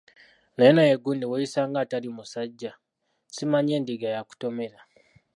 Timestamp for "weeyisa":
1.31-1.61